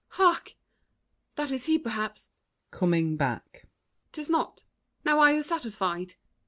Hark! 0.17 0.55
that 1.35 1.51
is 1.51 1.65
he 1.65 1.77
perhaps. 1.77 2.27
[Coming 2.71 3.17
back.] 3.17 3.67
'Tis 4.11 4.31
not. 4.31 4.63
Now 5.05 5.19
are 5.19 5.31
you 5.31 5.43
satisfied? 5.43 6.15